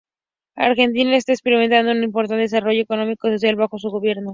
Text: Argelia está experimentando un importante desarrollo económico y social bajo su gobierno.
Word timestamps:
Argelia 0.55 1.15
está 1.15 1.31
experimentando 1.31 1.91
un 1.91 2.03
importante 2.03 2.41
desarrollo 2.41 2.81
económico 2.81 3.27
y 3.27 3.33
social 3.33 3.55
bajo 3.55 3.77
su 3.77 3.91
gobierno. 3.91 4.29